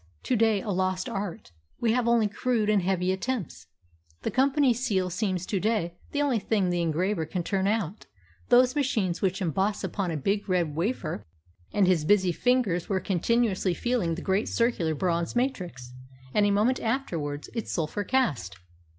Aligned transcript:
to 0.23 0.35
day 0.35 0.61
a 0.63 0.71
lost 0.71 1.07
art. 1.07 1.51
We 1.79 1.91
have 1.93 2.07
only 2.07 2.27
crude 2.27 2.71
and 2.71 2.81
heavy 2.81 3.11
attempts. 3.11 3.67
The 4.23 4.31
company 4.31 4.73
seal 4.73 5.11
seems 5.11 5.45
to 5.45 5.59
day 5.59 5.93
the 6.11 6.23
only 6.23 6.39
thing 6.39 6.71
the 6.71 6.81
engraver 6.81 7.23
can 7.27 7.43
turn 7.43 7.67
out 7.67 8.07
those 8.49 8.75
machines 8.75 9.21
which 9.21 9.43
emboss 9.43 9.83
upon 9.83 10.09
a 10.09 10.17
big 10.17 10.49
red 10.49 10.75
wafer." 10.75 11.27
And 11.71 11.85
his 11.85 12.03
busy 12.03 12.31
fingers 12.31 12.89
were 12.89 12.99
continuously 12.99 13.75
feeling 13.75 14.15
the 14.15 14.23
great 14.23 14.49
circular 14.49 14.95
bronze 14.95 15.35
matrix, 15.35 15.93
and 16.33 16.47
a 16.47 16.49
moment 16.49 16.79
afterwards 16.79 17.51
its 17.53 17.71
sulphur 17.71 18.03
cast. 18.03 18.57